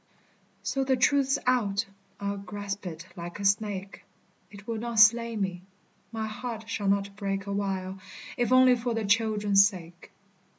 So, 0.63 0.83
the 0.83 0.95
truth's 0.97 1.37
out. 1.45 1.85
I'll 2.19 2.37
grasp 2.39 2.87
it 2.87 3.05
like 3.15 3.39
a 3.39 3.45
snake, 3.45 4.03
It 4.49 4.65
will 4.65 4.79
not 4.79 4.97
slay 4.99 5.35
me. 5.35 5.61
My 6.11 6.25
heart 6.25 6.67
shall 6.67 6.87
not 6.87 7.15
break 7.15 7.45
Awhile, 7.45 7.99
if 8.35 8.51
only 8.51 8.75
for 8.75 8.95
the 8.95 9.05
children's 9.05 9.63
sake. 9.67 10.11